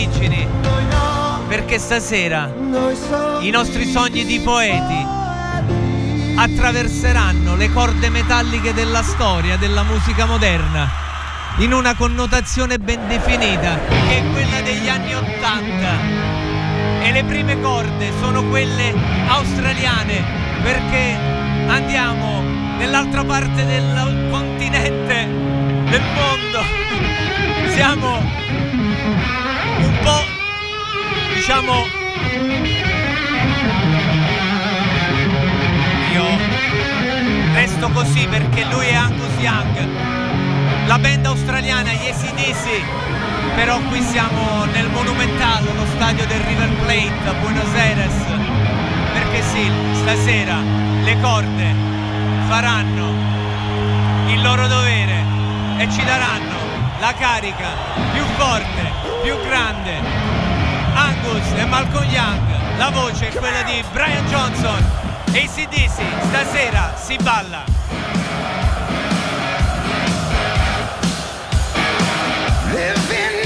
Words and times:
origini, 0.00 0.46
perché 1.46 1.78
stasera 1.78 2.50
i 3.40 3.50
nostri 3.50 3.84
sogni 3.84 4.24
di 4.24 4.40
poeti 4.40 5.06
attraverseranno 6.36 7.54
le 7.56 7.70
corde 7.70 8.08
metalliche 8.08 8.72
della 8.72 9.02
storia 9.02 9.58
della 9.58 9.82
musica 9.82 10.24
moderna 10.24 10.88
in 11.58 11.74
una 11.74 11.94
connotazione 11.94 12.78
ben 12.78 13.06
definita 13.08 13.78
che 14.08 14.18
è 14.18 14.32
quella 14.32 14.60
degli 14.62 14.88
anni 14.88 15.14
Ottanta. 15.14 16.28
E 17.02 17.12
le 17.12 17.24
prime 17.24 17.60
corde 17.60 18.12
sono 18.20 18.44
quelle 18.44 18.94
australiane 19.26 20.24
perché 20.62 21.16
andiamo 21.66 22.42
nell'altra 22.78 23.24
parte 23.24 23.66
del 23.66 24.28
continente 24.30 25.26
del 25.90 26.02
mondo. 26.14 26.60
Siamo 27.74 28.20
diciamo 31.40 31.86
resto 37.54 37.88
così 37.90 38.26
perché 38.26 38.64
lui 38.64 38.86
è 38.86 38.94
Angus 38.94 39.38
Young. 39.38 39.88
La 40.86 40.98
band 40.98 41.24
australiana 41.24 41.92
gli 41.92 42.08
ACDC, 42.08 43.54
però 43.54 43.78
qui 43.88 44.02
siamo 44.02 44.64
nel 44.66 44.88
Monumental, 44.90 45.64
lo 45.64 45.86
stadio 45.94 46.26
del 46.26 46.40
River 46.40 46.68
Plate 46.84 47.28
a 47.28 47.32
Buenos 47.40 47.74
Aires, 47.74 48.14
perché 49.14 49.42
sì, 49.42 49.70
stasera 49.94 50.58
le 51.02 51.20
corde 51.20 51.74
faranno 52.48 53.14
il 54.28 54.42
loro 54.42 54.66
dovere 54.66 55.24
e 55.78 55.90
ci 55.90 56.04
daranno 56.04 56.56
la 57.00 57.14
carica 57.14 57.68
più 58.12 58.24
forte, 58.36 58.92
più 59.22 59.34
grande. 59.46 60.29
Angus 61.00 61.52
e 61.56 61.64
Malcolm 61.64 62.08
Young, 62.10 62.76
la 62.76 62.90
voce 62.90 63.28
è 63.28 63.34
quella 63.34 63.62
di 63.62 63.82
Brian 63.92 64.26
Johnson 64.26 64.84
ACDC, 65.28 66.02
stasera 66.28 66.94
si 66.96 67.16
balla. 67.22 67.64
Living 72.72 73.39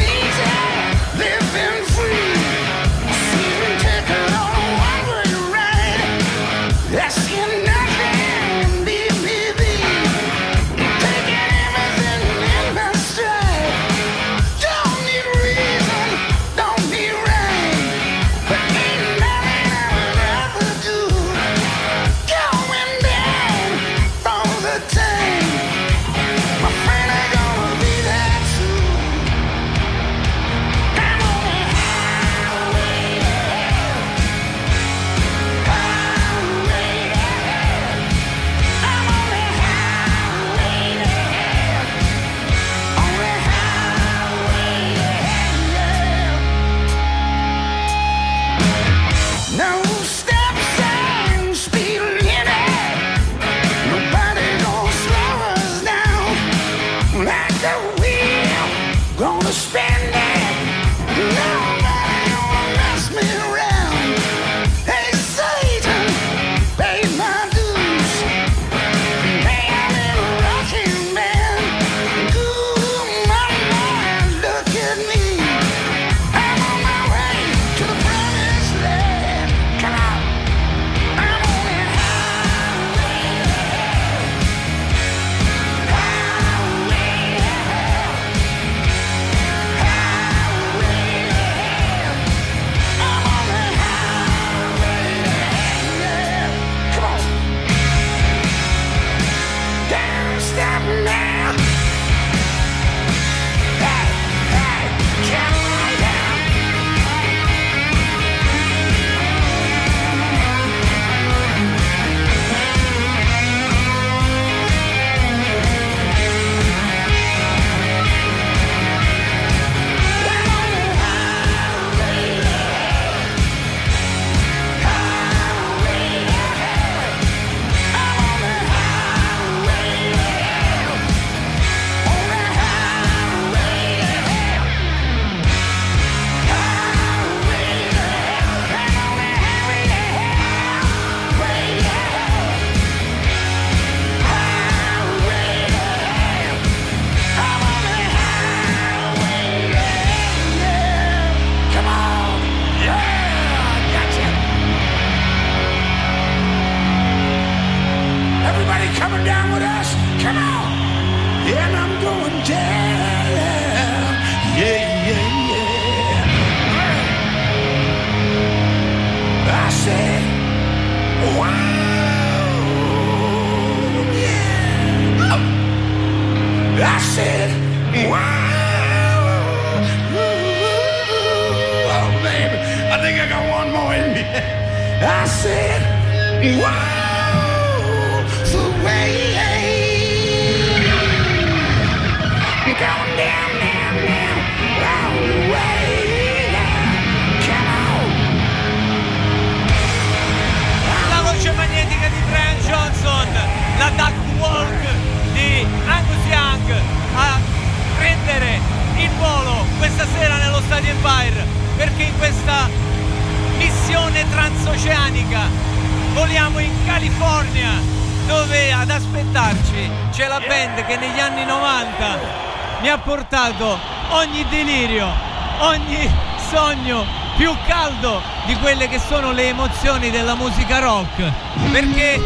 emozioni 230.04 230.10
della 230.10 230.34
musica 230.34 230.78
rock. 230.78 231.32
Perché 231.72 232.20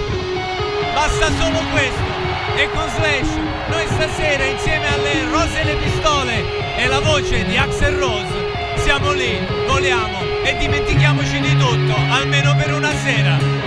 basta 0.95 1.27
solo 1.39 1.59
questo. 1.71 2.17
E 2.57 2.69
con 2.71 2.89
Slash 2.97 3.29
noi 3.69 3.87
stasera 3.87 4.45
insieme 4.45 4.87
alle 4.93 5.25
rose 5.31 5.61
e 5.61 5.65
le 5.65 5.77
pistole 5.77 6.77
e 6.77 6.87
la 6.87 7.01
voce 7.01 7.45
di 7.45 7.57
Axel 7.57 7.95
Rose 7.97 8.57
siamo 8.83 9.13
lì, 9.13 9.39
voliamo 9.67 10.19
e 10.43 10.57
dimentichiamoci 10.57 11.41
di 11.41 11.57
tutto, 11.57 11.95
almeno 12.11 12.55
per 12.57 12.73
una 12.73 12.91
sera. 13.05 13.58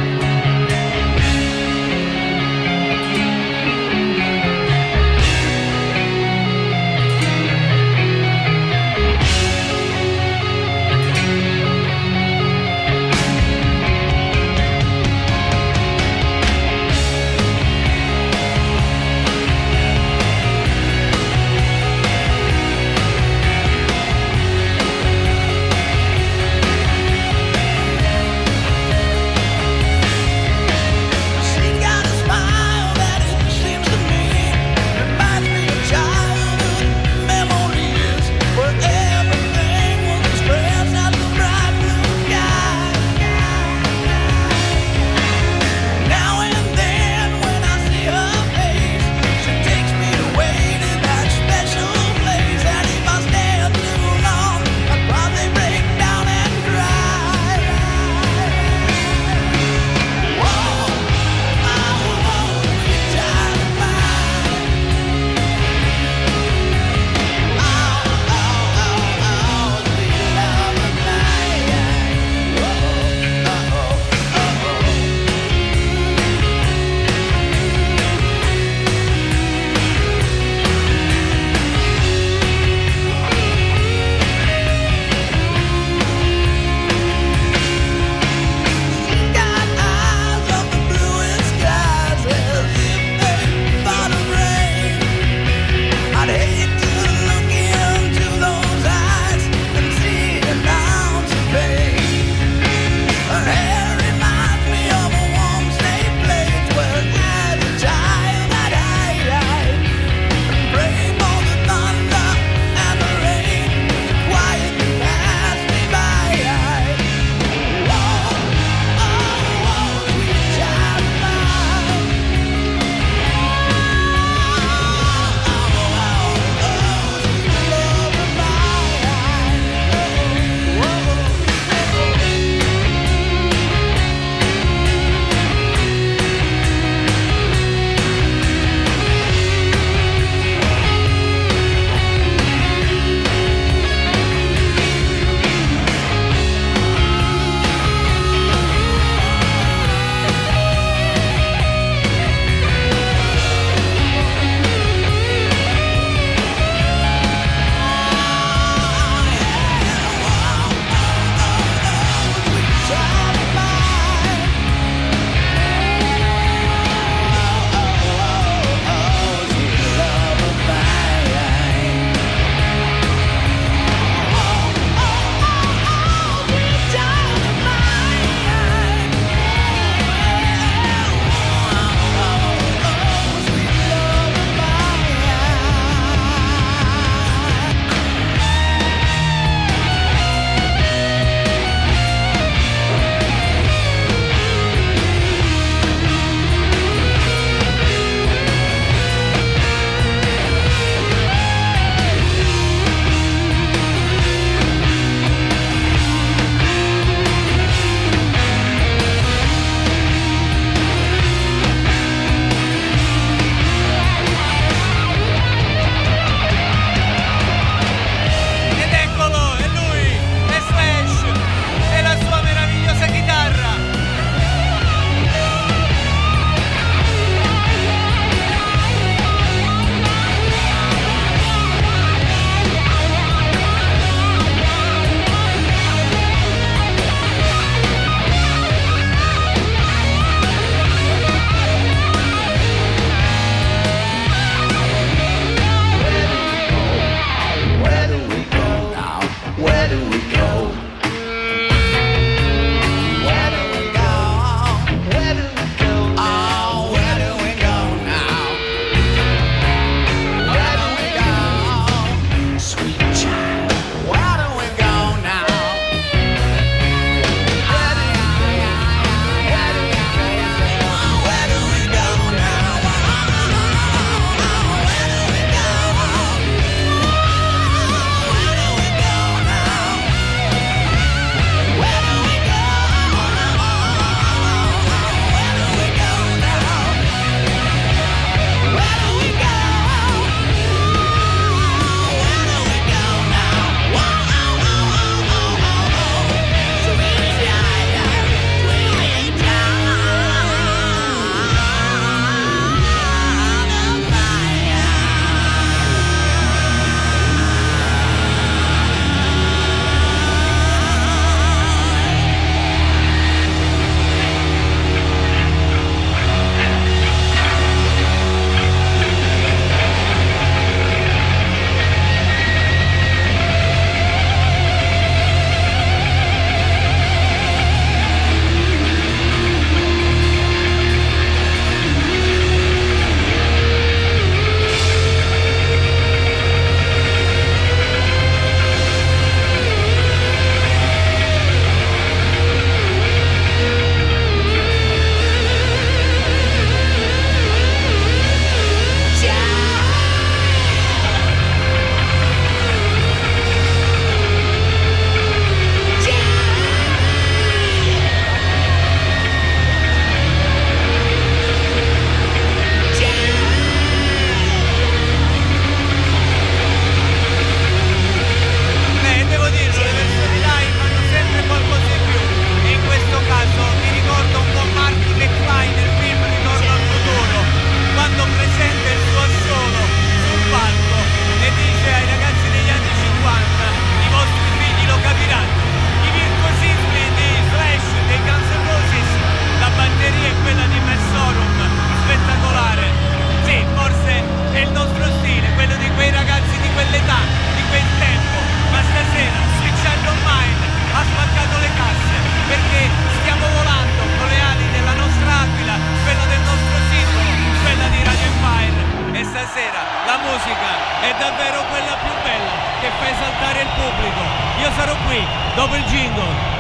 farò 414.71 414.95
qui 415.07 415.25
dopo 415.56 415.75
il 415.75 415.83
jingle. 415.85 416.51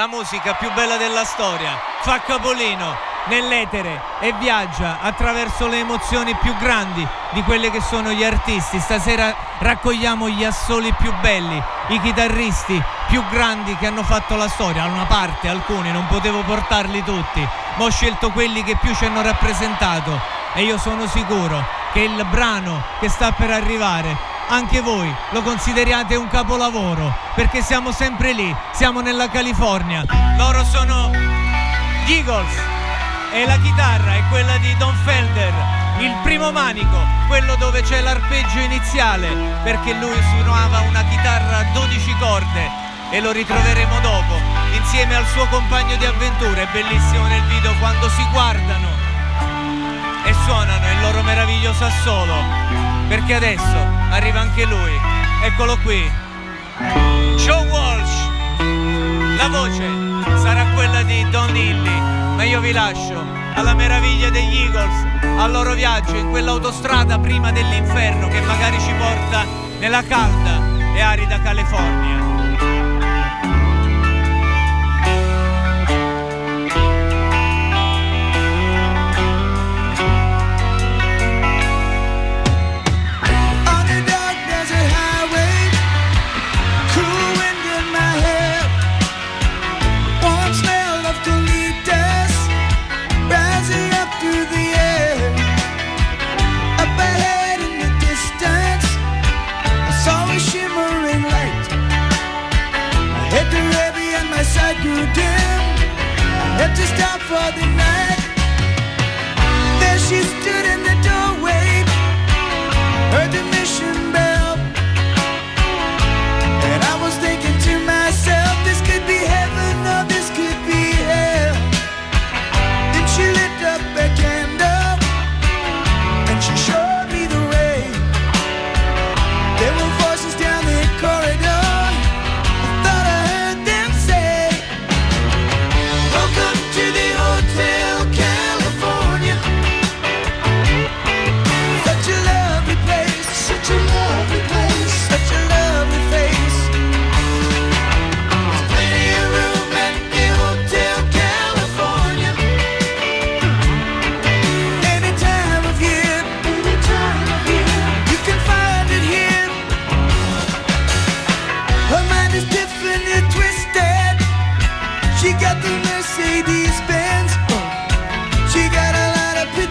La 0.00 0.06
musica 0.06 0.54
più 0.54 0.72
bella 0.72 0.96
della 0.96 1.26
storia, 1.26 1.78
fa 2.00 2.22
capolino 2.22 2.96
nell'etere 3.26 4.00
e 4.20 4.32
viaggia 4.38 4.96
attraverso 5.02 5.66
le 5.66 5.80
emozioni 5.80 6.34
più 6.36 6.56
grandi 6.56 7.06
di 7.32 7.42
quelle 7.42 7.70
che 7.70 7.82
sono 7.82 8.10
gli 8.10 8.24
artisti. 8.24 8.80
Stasera 8.80 9.34
raccogliamo 9.58 10.30
gli 10.30 10.42
assoli 10.42 10.90
più 10.94 11.12
belli, 11.20 11.62
i 11.88 12.00
chitarristi 12.00 12.82
più 13.08 13.22
grandi 13.28 13.76
che 13.76 13.88
hanno 13.88 14.02
fatto 14.02 14.36
la 14.36 14.48
storia. 14.48 14.86
Una 14.86 15.04
parte, 15.04 15.48
alcuni, 15.48 15.92
non 15.92 16.06
potevo 16.06 16.40
portarli 16.44 17.04
tutti, 17.04 17.46
ma 17.74 17.84
ho 17.84 17.90
scelto 17.90 18.30
quelli 18.30 18.64
che 18.64 18.76
più 18.76 18.94
ci 18.94 19.04
hanno 19.04 19.20
rappresentato 19.20 20.18
e 20.54 20.62
io 20.62 20.78
sono 20.78 21.06
sicuro 21.08 21.62
che 21.92 22.00
il 22.00 22.24
brano 22.30 22.82
che 23.00 23.10
sta 23.10 23.32
per 23.32 23.50
arrivare 23.50 24.29
anche 24.50 24.80
voi 24.80 25.12
lo 25.30 25.42
consideriate 25.42 26.16
un 26.16 26.28
capolavoro 26.28 27.14
perché 27.34 27.62
siamo 27.62 27.92
sempre 27.92 28.32
lì, 28.32 28.54
siamo 28.72 29.00
nella 29.00 29.28
California. 29.28 30.04
Loro 30.36 30.64
sono 30.64 31.10
gli 32.04 32.12
Eagles 32.12 32.52
e 33.32 33.46
la 33.46 33.56
chitarra 33.58 34.14
è 34.14 34.22
quella 34.28 34.56
di 34.58 34.76
Don 34.76 34.94
Felder, 35.04 35.52
il 36.00 36.12
primo 36.24 36.50
manico, 36.50 36.98
quello 37.28 37.54
dove 37.56 37.82
c'è 37.82 38.00
l'arpeggio 38.00 38.58
iniziale, 38.58 39.28
perché 39.62 39.92
lui 39.94 40.20
suonava 40.20 40.80
una 40.80 41.04
chitarra 41.04 41.58
a 41.58 41.64
12 41.72 42.16
corde 42.18 42.70
e 43.10 43.20
lo 43.20 43.30
ritroveremo 43.30 44.00
dopo, 44.00 44.34
insieme 44.76 45.14
al 45.14 45.26
suo 45.26 45.46
compagno 45.46 45.96
di 45.96 46.04
avventure, 46.04 46.62
è 46.62 46.68
bellissimo 46.72 47.26
nel 47.26 47.42
video 47.44 47.72
quando 47.78 48.08
si 48.10 48.26
guardano 48.32 48.88
e 50.24 50.34
suonano 50.44 50.90
il 50.90 51.00
loro 51.00 51.22
meraviglioso 51.22 51.84
assolo, 51.84 52.89
perché 53.10 53.34
adesso 53.34 53.76
arriva 54.10 54.38
anche 54.38 54.64
lui, 54.64 54.92
eccolo 55.42 55.76
qui, 55.78 56.00
Joe 57.38 57.66
Walsh, 57.66 58.28
la 59.36 59.48
voce 59.48 60.38
sarà 60.38 60.64
quella 60.76 61.02
di 61.02 61.28
Don 61.28 61.56
Illy, 61.56 62.00
ma 62.36 62.44
io 62.44 62.60
vi 62.60 62.70
lascio 62.70 63.20
alla 63.54 63.74
meraviglia 63.74 64.30
degli 64.30 64.58
Eagles, 64.58 65.24
al 65.24 65.50
loro 65.50 65.74
viaggio 65.74 66.14
in 66.14 66.30
quell'autostrada 66.30 67.18
prima 67.18 67.50
dell'inferno 67.50 68.28
che 68.28 68.40
magari 68.42 68.78
ci 68.78 68.92
porta 68.92 69.44
nella 69.80 70.04
calda 70.04 70.94
e 70.94 71.00
arida 71.00 71.40
California. 71.40 72.29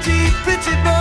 Pretty, 0.10 0.32
pretty 0.43 0.76
boys 0.84 0.99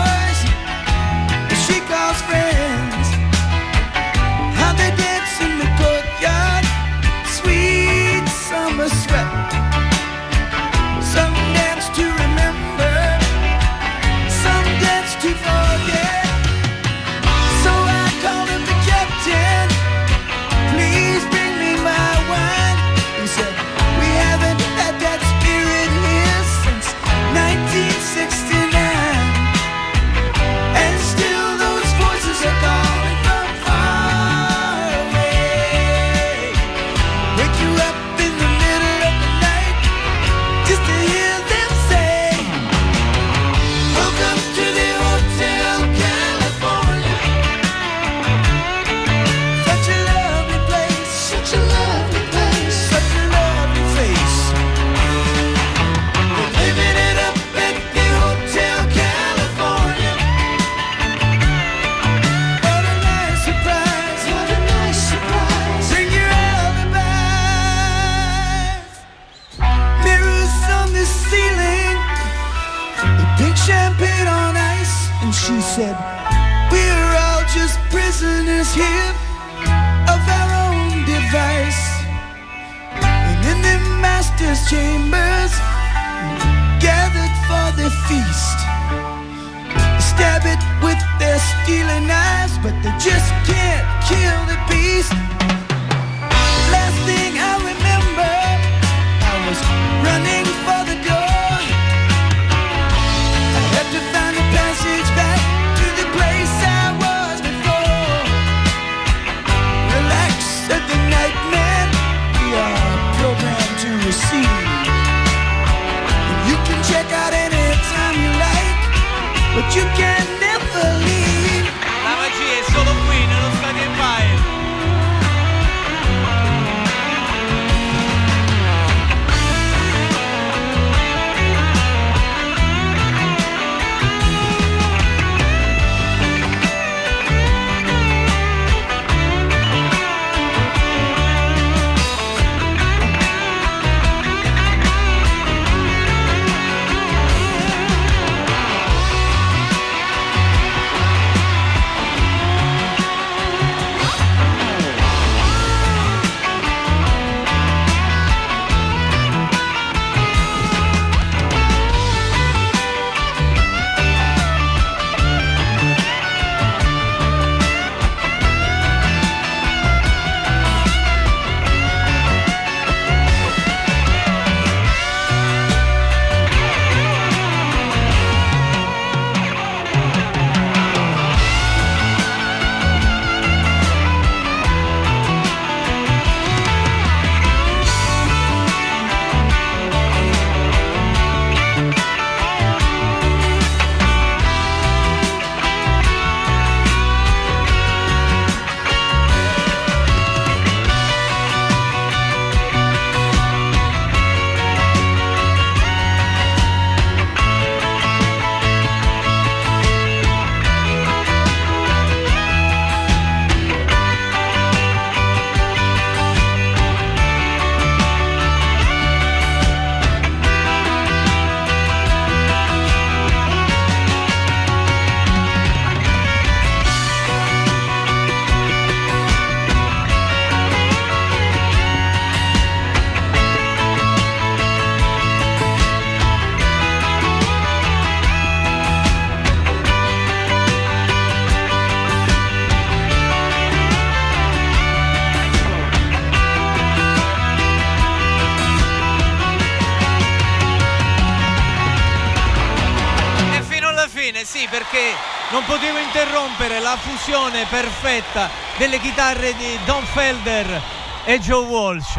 la 256.88 256.96
fusione 256.96 257.66
perfetta 257.68 258.48
delle 258.79 258.98
chitarre 258.98 259.55
di 259.57 259.79
Don 259.85 260.03
Felder 260.05 260.81
e 261.24 261.38
Joe 261.38 261.66
Walsh. 261.66 262.16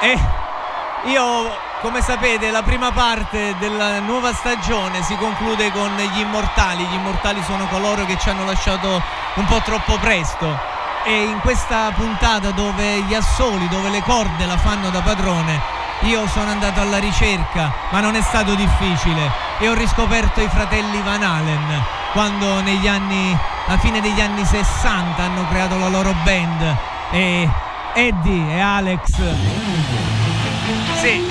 E 0.00 0.18
io, 1.04 1.54
come 1.82 2.00
sapete, 2.00 2.50
la 2.50 2.62
prima 2.62 2.92
parte 2.92 3.54
della 3.58 3.98
nuova 4.00 4.32
stagione 4.32 5.02
si 5.02 5.14
conclude 5.16 5.70
con 5.72 5.94
gli 5.96 6.18
immortali. 6.18 6.82
Gli 6.84 6.94
immortali 6.94 7.42
sono 7.42 7.66
coloro 7.66 8.06
che 8.06 8.16
ci 8.18 8.30
hanno 8.30 8.46
lasciato 8.46 9.02
un 9.34 9.44
po' 9.44 9.60
troppo 9.62 9.98
presto. 9.98 10.58
E 11.04 11.24
in 11.24 11.40
questa 11.40 11.92
puntata 11.94 12.52
dove 12.52 13.02
gli 13.02 13.12
assoli, 13.12 13.68
dove 13.68 13.90
le 13.90 14.00
corde 14.00 14.46
la 14.46 14.56
fanno 14.56 14.88
da 14.88 15.02
padrone, 15.02 15.60
io 16.04 16.26
sono 16.28 16.50
andato 16.50 16.80
alla 16.80 16.98
ricerca, 16.98 17.70
ma 17.90 18.00
non 18.00 18.14
è 18.14 18.22
stato 18.22 18.54
difficile 18.54 19.30
e 19.58 19.68
ho 19.68 19.74
riscoperto 19.74 20.40
i 20.40 20.48
fratelli 20.48 21.02
Van 21.02 21.22
Halen 21.22 21.98
quando 22.12 22.60
negli 22.60 22.88
anni, 22.88 23.36
a 23.70 23.78
fine 23.78 24.00
degli 24.00 24.20
anni 24.20 24.44
60 24.44 25.22
hanno 25.22 25.46
creato 25.48 25.78
la 25.78 25.86
loro 25.86 26.12
band 26.24 26.76
e 27.12 27.48
Eddie 27.94 28.54
e 28.56 28.60
Alex. 28.60 29.10
Sì, 31.00 31.22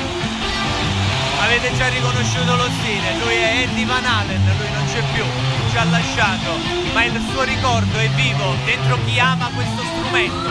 avete 1.41 1.75
già 1.75 1.89
riconosciuto 1.89 2.56
lo 2.56 2.69
stile, 2.80 3.17
lui 3.21 3.36
è 3.36 3.63
Eddie 3.63 3.86
Van 3.86 4.06
Halen, 4.06 4.41
lui 4.58 4.71
non 4.71 4.86
c'è 4.86 5.04
più, 5.12 5.23
ci 5.69 5.78
ha 5.78 5.84
lasciato, 5.84 6.58
ma 6.93 7.04
il 7.04 7.21
suo 7.30 7.43
ricordo 7.43 7.97
è 7.97 8.10
vivo 8.12 8.56
dentro 8.63 8.97
chi 9.04 9.19
ama 9.19 9.49
questo 9.54 9.84
strumento. 9.84 10.49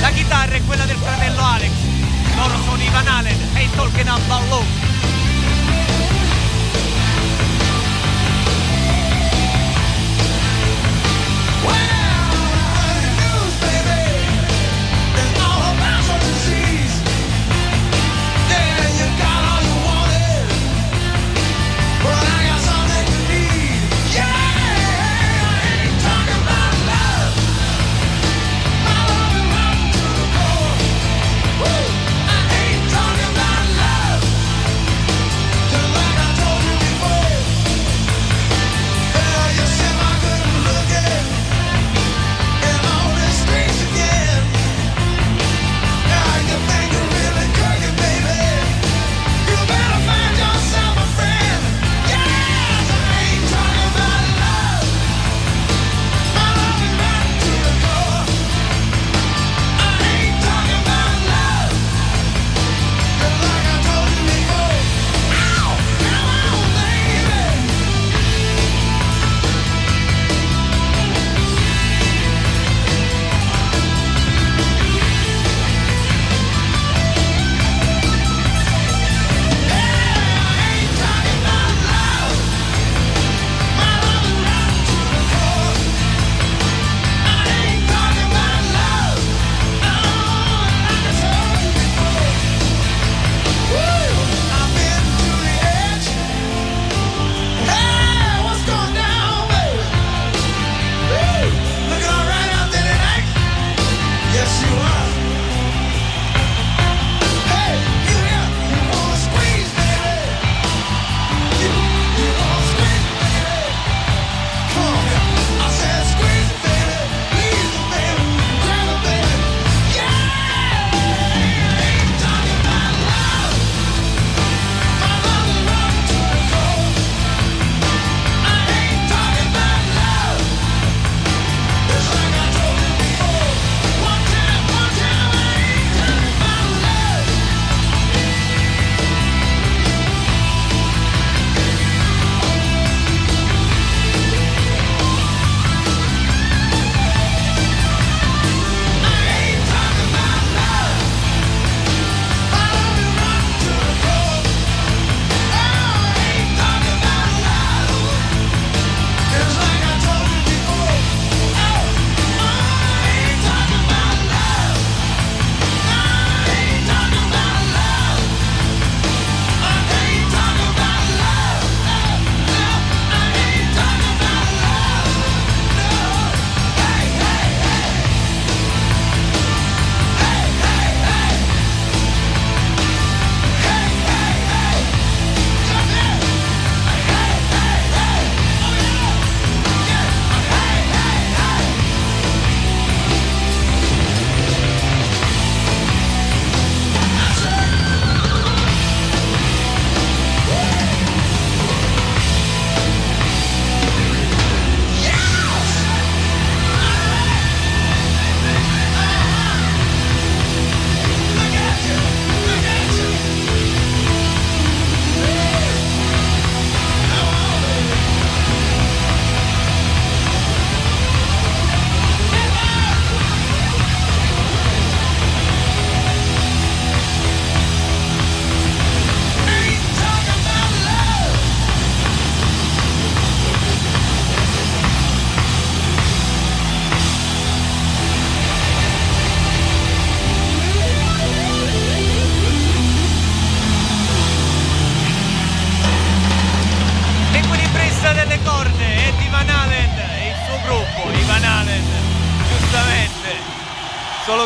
La 0.00 0.10
chitarra 0.10 0.54
è 0.54 0.64
quella 0.64 0.86
del 0.86 0.96
fratello 0.96 1.44
Alex. 1.44 1.72
Loro 2.36 2.62
sono 2.64 2.82
i 2.82 2.88
Van 2.88 3.06
Halen 3.06 3.50
e 3.56 3.68
Talking 3.74 4.08
About 4.08 4.48
Love. 4.48 4.93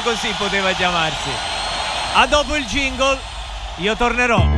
Così 0.09 0.35
poteva 0.39 0.73
chiamarsi. 0.73 1.29
A 2.15 2.27
dopo 2.27 2.57
il 2.57 2.65
jingle, 2.65 3.19
io 3.77 3.95
tornerò. 3.95 4.58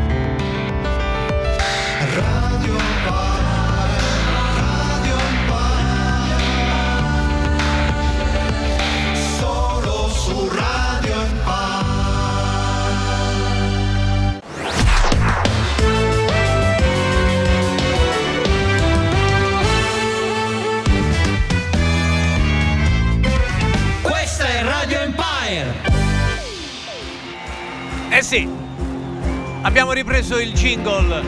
Abbiamo 29.81 29.99
ripreso 29.99 30.39
il 30.39 30.53
jingle 30.53 31.23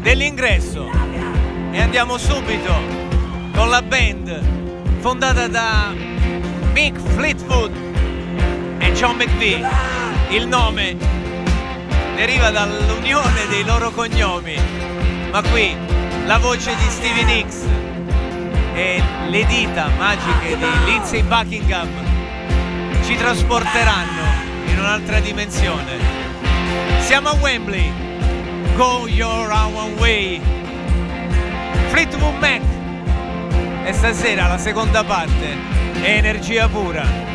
dell'ingresso 0.00 0.90
e 1.70 1.82
andiamo 1.82 2.16
subito 2.16 2.72
con 3.54 3.68
la 3.68 3.82
band 3.82 4.42
fondata 5.00 5.46
da 5.48 5.92
Mick 6.72 6.98
Fleetwood 6.98 7.70
e 8.78 8.92
John 8.92 9.16
McVie. 9.16 9.68
Il 10.30 10.48
nome 10.48 10.96
deriva 12.16 12.48
dall'unione 12.48 13.46
dei 13.50 13.64
loro 13.64 13.90
cognomi, 13.90 14.56
ma 15.30 15.42
qui 15.42 15.76
la 16.24 16.38
voce 16.38 16.74
di 16.74 16.88
Stevie 16.88 17.24
Nicks 17.24 17.66
e 18.72 19.02
le 19.28 19.44
dita 19.44 19.90
magiche 19.98 20.56
di 20.56 20.84
Lindsay 20.86 21.22
Buckingham 21.22 21.88
ci 23.04 23.14
trasporteranno 23.14 24.22
in 24.68 24.78
un'altra 24.78 25.20
dimensione. 25.20 26.19
Siamo 27.00 27.30
a 27.30 27.34
Wembley. 27.34 27.92
Go 28.76 29.06
your 29.06 29.52
own 29.52 29.96
way. 29.98 30.40
Fleetwood 31.90 32.38
Mac. 32.38 32.62
E 33.84 33.92
stasera 33.92 34.46
la 34.46 34.58
seconda 34.58 35.04
parte 35.04 35.56
energia 36.02 36.68
pura. 36.68 37.29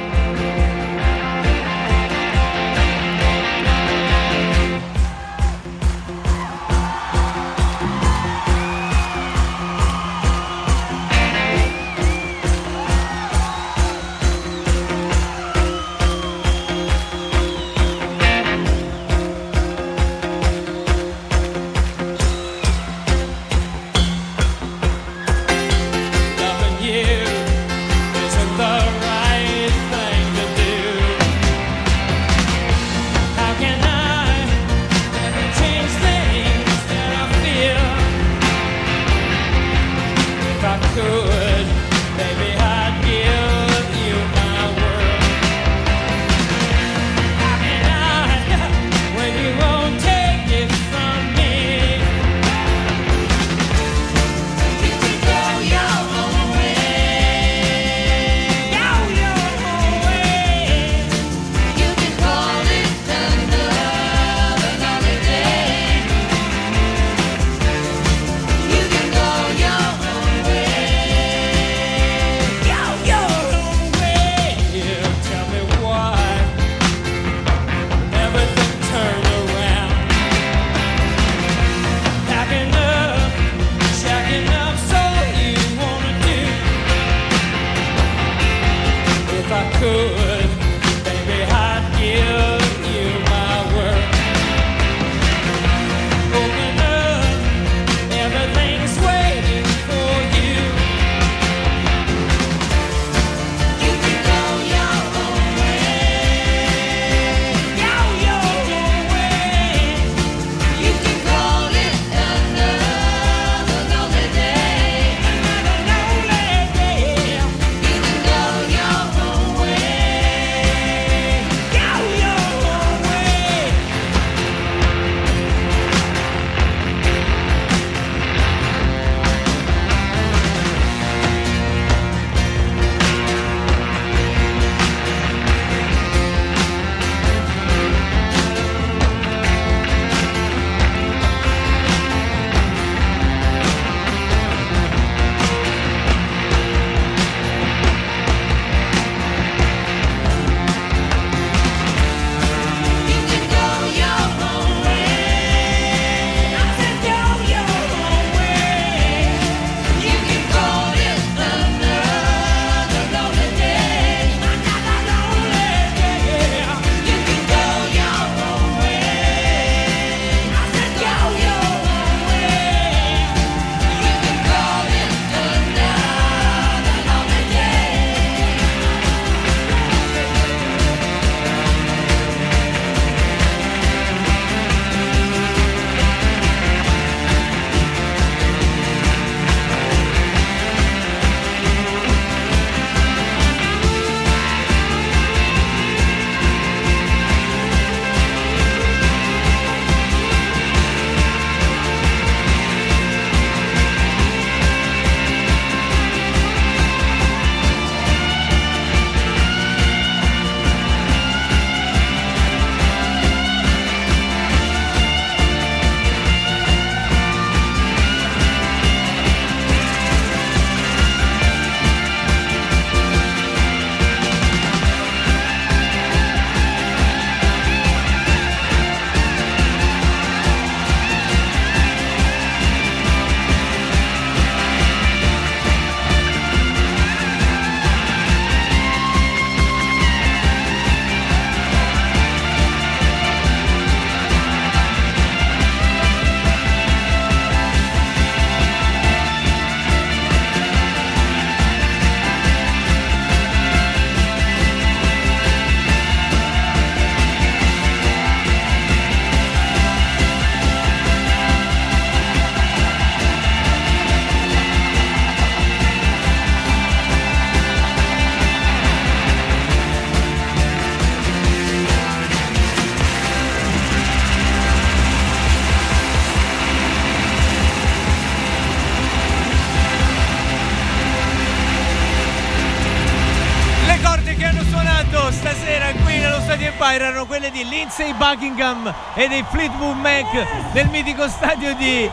Di 287.56 287.64
Lindsay 287.70 288.14
Buckingham 288.16 288.94
e 289.14 289.30
dei 289.30 289.46
Fleetwood 289.50 289.96
Mac 290.00 290.28
nel 290.74 290.90
mitico 290.90 291.26
stadio 291.30 291.74
di 291.76 292.12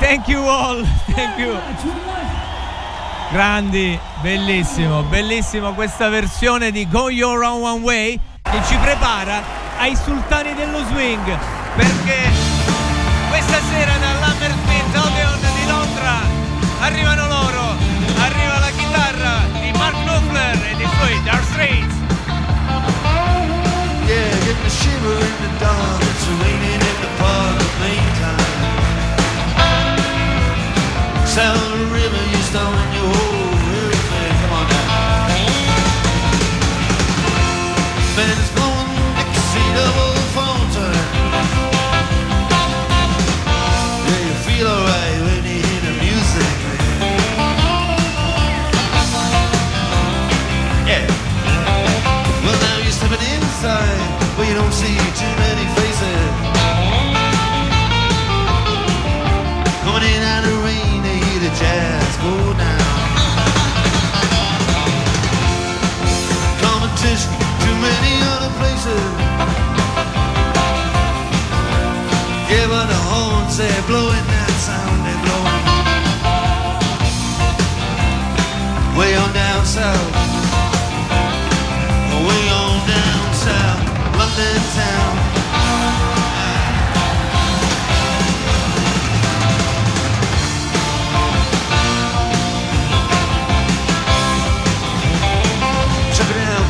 Thank 0.00 0.26
you 0.26 0.44
all. 0.44 0.84
Thank 1.14 1.38
you 1.38 1.56
Grandi, 3.30 3.96
bellissimo, 4.22 5.02
bellissimo 5.02 5.72
questa 5.72 6.08
versione 6.08 6.72
di 6.72 6.88
Go 6.88 7.08
Your 7.10 7.44
Own 7.44 7.62
One 7.62 7.82
Way 7.82 8.20
che 8.42 8.60
ci 8.66 8.76
prepara 8.76 9.40
ai 9.78 9.94
sultani 9.94 10.52
dello 10.54 10.84
swing 10.86 11.38
perché 11.76 12.30
questa 13.28 13.60
sera 13.70 13.92
dall'Hammersmith 13.98 14.96
Odeon 14.96 15.40
di 15.54 15.66
Londra 15.68 16.18
arrivano 16.80 17.26
loro, 17.28 17.76
arriva 18.18 18.58
la 18.58 18.70
chitarra 18.76 19.60
di 19.60 19.70
Mark 19.78 20.02
Knopfler 20.02 20.70
e 20.72 20.74
dei 20.74 20.88
suoi 20.98 21.22
Dark 21.22 21.44
Straits. 21.44 22.03
Sound 31.34 31.80
the 31.80 31.86
river, 31.86 32.22
you 32.30 32.42
stone 32.42 32.78
in 32.78 32.94
your 32.94 33.43
Way 79.14 79.20
on 79.20 79.32
down 79.32 79.64
south. 79.64 80.14
Way 82.26 82.48
on 82.50 82.82
down 82.88 83.32
south, 83.32 83.80
London 84.18 84.60
town. 84.74 85.14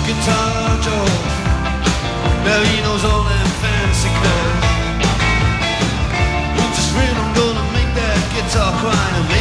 Guitar. 0.04 0.78
Now 2.44 2.60
he 2.62 2.76
knows 2.82 3.04
all 3.06 3.22
them 3.22 3.48
fancy 3.62 4.10
rhythm 6.92 7.28
gonna 7.32 7.64
make 7.72 7.90
that 7.96 8.20
guitar 8.34 8.70
cry 8.80 9.33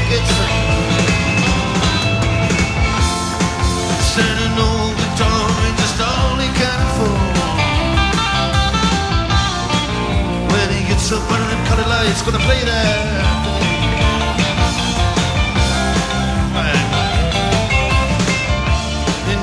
He 11.04 11.10
gets 11.10 11.22
up 11.22 11.28
them 11.28 11.66
colored 11.68 11.88
lights, 11.88 12.22
gonna 12.22 12.40
play 12.40 12.64
there. 12.64 13.44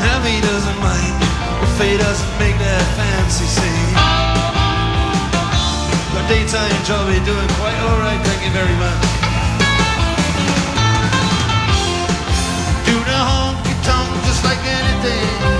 Heavy 0.01 0.41
doesn't 0.41 0.81
mind 0.81 1.17
if 1.61 1.77
he 1.79 1.99
doesn't 1.99 2.33
make 2.41 2.57
that 2.57 2.85
fancy 2.97 3.45
scene. 3.45 3.95
But 6.15 6.25
daytime 6.33 6.81
job, 6.89 7.13
you're 7.13 7.25
doing 7.29 7.51
quite 7.61 7.77
alright, 7.93 8.21
thank 8.25 8.41
you 8.41 8.53
very 8.57 8.77
much. 8.81 9.05
Do 12.89 12.97
the 13.05 13.21
honky 13.29 13.77
tonk 13.85 14.09
just 14.25 14.43
like 14.45 14.65
anything. 14.65 15.60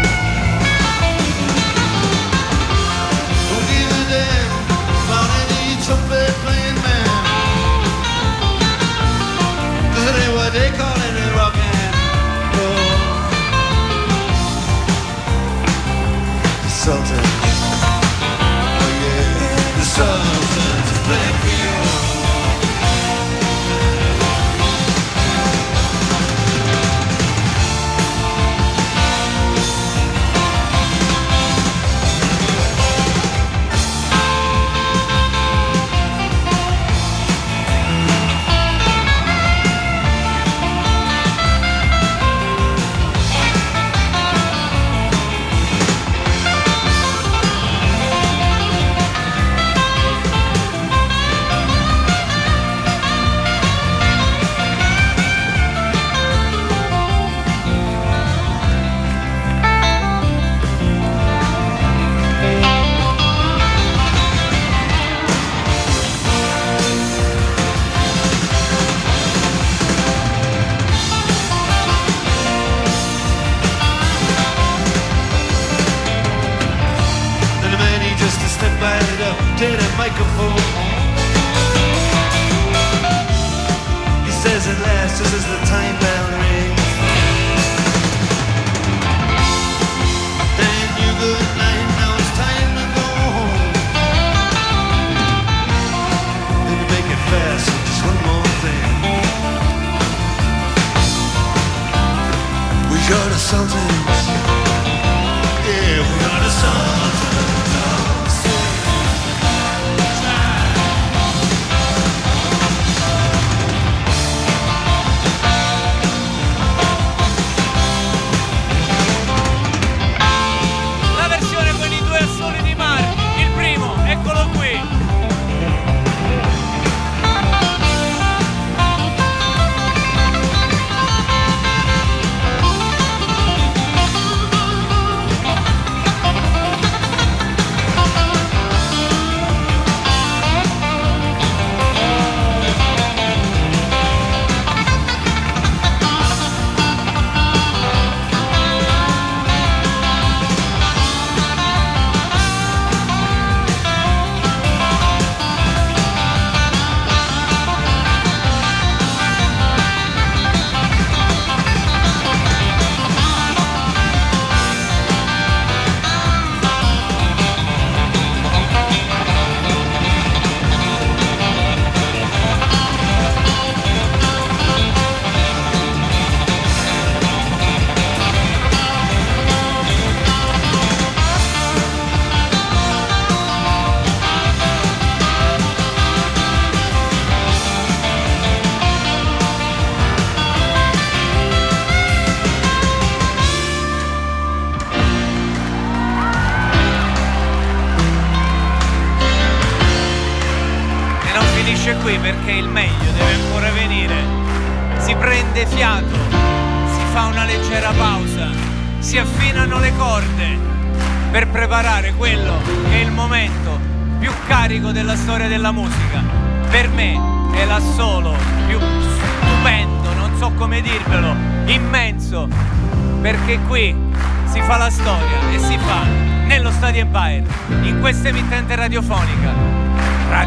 any 5.91 5.99
trumpet 5.99 6.29
playing 6.43 6.75
man. 6.83 7.07
It 10.07 10.23
ain't 10.23 10.33
what 10.35 10.53
they 10.53 10.69
call 10.77 10.90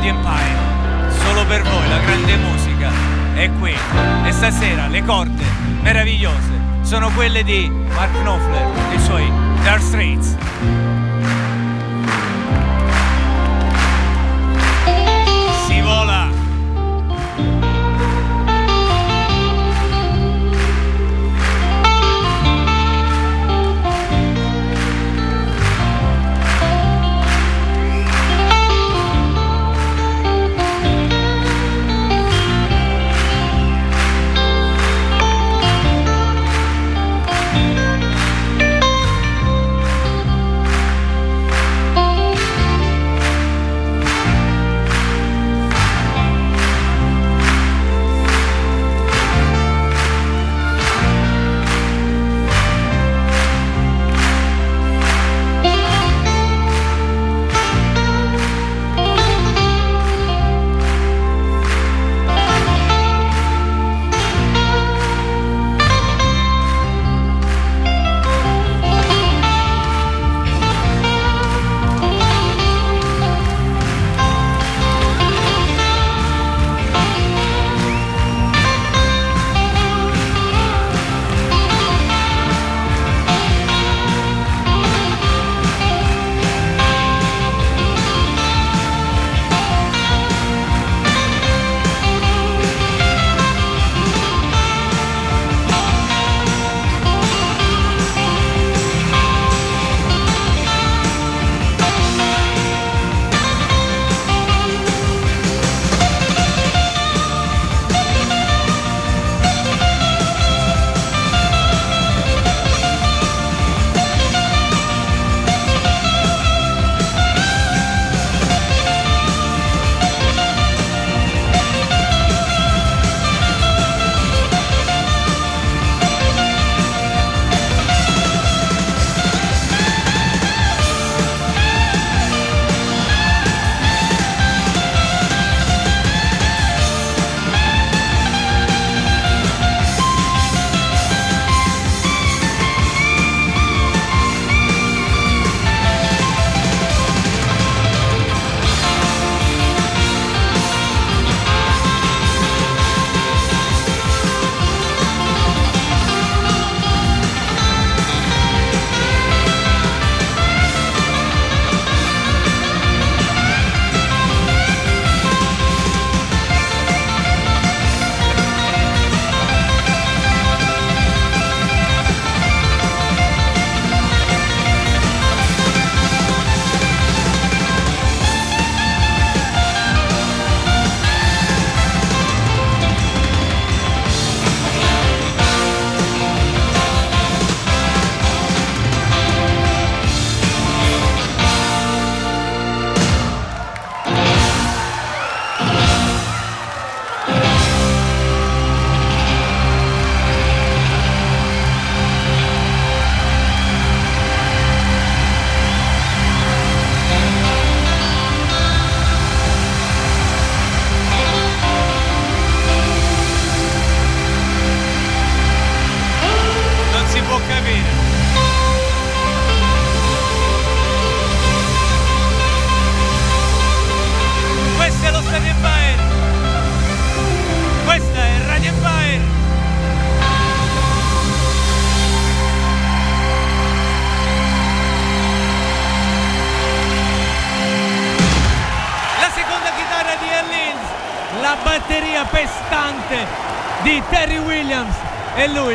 Radio 0.04 0.20
Empire, 0.20 1.12
solo 1.24 1.46
per 1.46 1.62
voi 1.62 1.88
la 1.88 1.98
grande 2.00 2.36
musica 2.36 2.90
è 3.34 3.50
qui. 3.58 3.74
E 4.26 4.32
stasera 4.32 4.86
le 4.86 5.02
corde 5.02 5.42
meravigliose 5.80 6.60
sono 6.82 7.10
quelle 7.12 7.42
di 7.42 7.70
Mark 7.70 8.12
Knopfler 8.20 8.66
e 8.90 8.96
i 8.96 9.00
suoi 9.00 9.32
Dark 9.62 9.80
Straits. 9.80 10.36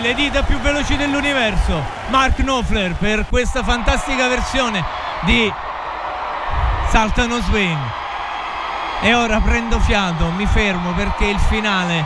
Le 0.10 0.16
dita 0.16 0.42
più 0.42 0.58
veloci 0.58 0.96
dell'universo, 0.96 1.84
Mark 2.08 2.38
Knopfler 2.38 2.96
per 2.96 3.28
questa 3.30 3.64
fantastica 3.64 4.28
versione 4.28 4.84
di 5.20 5.54
Saltano 6.90 7.40
Swing. 7.42 7.78
E 9.02 9.14
ora 9.14 9.40
prendo 9.40 9.80
fiato, 9.80 10.32
mi 10.32 10.48
fermo 10.48 10.94
perché 10.94 11.26
il 11.26 11.38
finale 11.38 12.04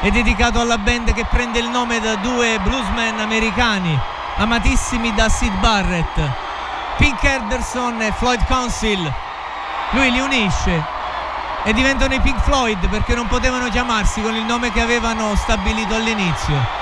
è 0.00 0.10
dedicato 0.10 0.60
alla 0.60 0.78
band 0.78 1.12
che 1.12 1.26
prende 1.28 1.58
il 1.58 1.68
nome 1.68 2.00
da 2.00 2.14
due 2.14 2.58
bluesmen 2.60 3.20
americani 3.20 4.00
amatissimi 4.36 5.12
da 5.12 5.28
Sid 5.28 5.52
Barrett, 5.58 6.20
Pink 6.96 7.22
Henderson 7.22 8.00
e 8.00 8.12
Floyd 8.12 8.42
Council. 8.46 9.12
Lui 9.90 10.10
li 10.10 10.20
unisce 10.20 10.82
e 11.64 11.72
diventano 11.74 12.14
i 12.14 12.20
Pink 12.20 12.40
Floyd 12.40 12.88
perché 12.88 13.14
non 13.14 13.26
potevano 13.26 13.68
chiamarsi 13.68 14.22
con 14.22 14.34
il 14.34 14.44
nome 14.44 14.72
che 14.72 14.80
avevano 14.80 15.34
stabilito 15.36 15.94
all'inizio. 15.94 16.81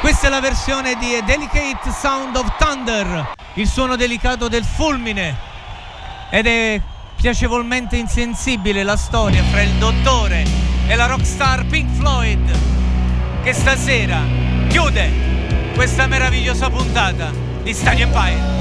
Questa 0.00 0.26
è 0.26 0.30
la 0.30 0.40
versione 0.40 0.94
di 0.96 1.20
Delicate 1.24 1.90
Sound 1.90 2.36
of 2.36 2.56
Thunder, 2.58 3.32
il 3.54 3.66
suono 3.66 3.96
delicato 3.96 4.46
del 4.48 4.64
fulmine. 4.64 5.36
Ed 6.30 6.46
è 6.46 6.80
piacevolmente 7.16 7.96
insensibile 7.96 8.82
la 8.82 8.96
storia 8.96 9.42
fra 9.44 9.62
il 9.62 9.72
dottore 9.72 10.44
e 10.86 10.94
la 10.94 11.06
rockstar 11.06 11.64
Pink 11.66 11.90
Floyd 11.96 12.58
che 13.42 13.52
stasera 13.52 14.20
chiude 14.68 15.10
questa 15.74 16.06
meravigliosa 16.06 16.68
puntata 16.68 17.30
di 17.62 17.72
Stadio 17.72 18.04
Empire. 18.04 18.55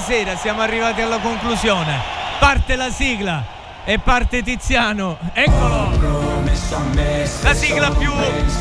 Stasera 0.00 0.36
siamo 0.36 0.60
arrivati 0.60 1.02
alla 1.02 1.18
conclusione. 1.18 2.00
Parte 2.40 2.74
la 2.74 2.90
sigla 2.90 3.44
e 3.84 4.00
parte 4.00 4.42
Tiziano, 4.42 5.18
eccolo! 5.32 5.92
La 7.42 7.54
sigla 7.54 7.90
più 7.92 8.10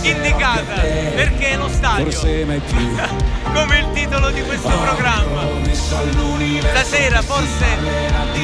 indicata 0.04 0.82
perché 1.16 1.50
è 1.50 1.56
lo 1.56 1.70
stadio. 1.70 2.20
Come 3.52 3.80
il 3.80 3.92
titolo 3.94 4.30
di 4.30 4.44
questo 4.44 4.70
programma. 4.70 5.42
Stasera 6.70 7.22
forse 7.24 7.66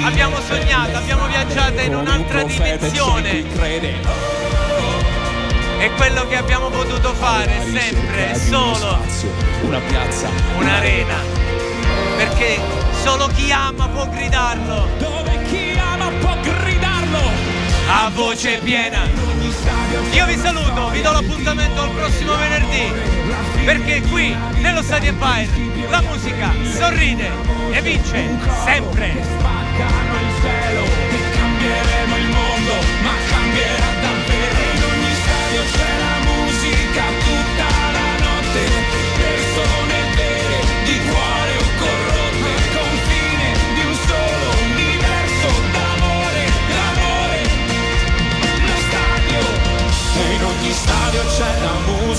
abbiamo 0.04 0.38
sognato, 0.42 0.98
abbiamo 0.98 1.28
viaggiato 1.28 1.82
in 1.82 1.94
un'altra 1.94 2.42
dimensione. 2.42 3.44
E 5.80 5.92
quello 5.96 6.28
che 6.28 6.38
abbiamo 6.38 6.70
potuto 6.70 7.14
fare 7.14 7.62
sempre, 7.72 8.32
è 8.32 8.34
solo 8.34 8.98
una 9.62 9.80
piazza, 9.80 10.28
un'arena. 10.58 11.39
Perché 12.20 12.60
solo 13.02 13.28
chi 13.28 13.50
ama 13.50 13.88
può 13.88 14.06
gridarlo 14.10 14.90
Dove 14.98 15.42
chi 15.44 15.80
ama 15.80 16.10
può 16.20 16.36
gridarlo. 16.42 17.22
a 17.88 18.10
voce 18.14 18.60
piena. 18.62 19.04
Io 20.12 20.26
vi 20.26 20.36
saluto, 20.36 20.90
vi 20.90 21.02
do 21.02 21.14
l'appuntamento 21.14 21.82
al 21.82 21.92
prossimo 21.92 22.36
venerdì. 22.36 22.92
Perché 23.64 24.02
qui, 24.02 24.36
nello 24.58 24.82
Stadio 24.82 25.12
Empire, 25.12 25.48
la 25.90 26.02
musica 26.02 26.52
sorride 26.78 27.32
e 27.72 27.82
vince 27.82 28.38
sempre. 28.66 30.09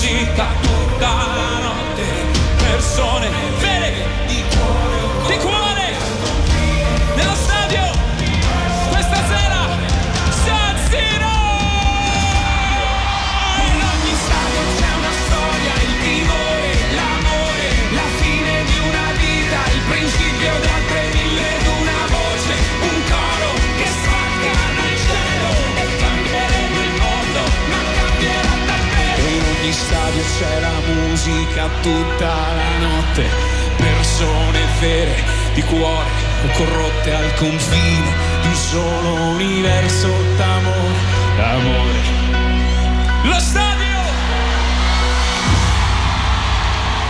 Musica 0.01 0.47
tutta 0.61 1.07
la 1.07 1.59
notte. 1.59 2.03
Persone 2.57 3.29
vere, 3.59 3.90
c'è 30.41 30.59
la 30.59 30.93
musica 30.95 31.69
tutta 31.83 32.25
la 32.25 32.77
notte 32.79 33.29
persone 33.77 34.59
vere 34.79 35.13
di 35.53 35.61
cuore 35.61 36.09
corrotte 36.53 37.13
al 37.13 37.31
confine 37.35 38.11
di 38.41 38.47
un 38.47 38.55
solo 38.55 39.13
universo 39.33 40.07
d'amore, 40.37 40.95
d'amore. 41.37 41.99
Lo 43.23 43.39
stadio 43.39 43.70